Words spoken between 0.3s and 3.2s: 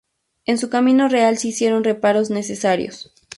En su camino real se hicieron reparos necesarios.